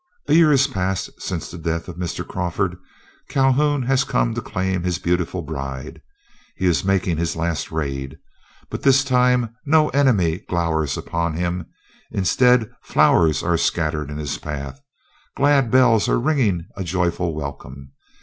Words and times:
A 0.27 0.33
year 0.33 0.49
has 0.49 0.65
passed 0.65 1.11
since 1.21 1.51
the 1.51 1.59
death 1.59 1.87
of 1.87 1.95
Mr. 1.95 2.27
Crawford. 2.27 2.75
Calhoun 3.29 3.83
has 3.83 4.03
come 4.03 4.33
to 4.33 4.41
claim 4.41 4.81
his 4.81 4.97
beautiful 4.97 5.43
bride. 5.43 6.01
He 6.55 6.65
is 6.65 6.83
making 6.83 7.17
his 7.17 7.35
last 7.35 7.71
raid; 7.71 8.17
but 8.71 8.81
this 8.81 9.03
time 9.03 9.53
no 9.63 9.89
enemy 9.89 10.39
glowers 10.49 10.97
upon 10.97 11.35
him. 11.35 11.67
Instead, 12.09 12.71
flowers 12.81 13.43
are 13.43 13.57
scattered 13.57 14.09
in 14.09 14.17
his 14.17 14.39
path; 14.39 14.81
glad 15.37 15.69
bells 15.69 16.09
are 16.09 16.19
ringing 16.19 16.65
a 16.75 16.83
joyful 16.83 17.35
welcome. 17.35 17.91